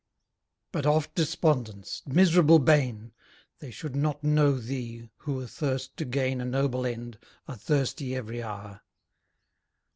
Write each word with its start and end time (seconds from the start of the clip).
But 0.71 0.87
oft' 0.87 1.13
Despondence! 1.13 2.01
miserable 2.07 2.57
bane! 2.57 3.11
They 3.59 3.69
should 3.69 3.95
not 3.95 4.23
know 4.23 4.53
thee, 4.57 5.11
who 5.17 5.43
athirst 5.43 5.95
to 5.97 6.05
gain 6.05 6.41
A 6.41 6.45
noble 6.45 6.87
end, 6.87 7.19
are 7.47 7.55
thirsty 7.55 8.15
every 8.15 8.41
hour. 8.41 8.81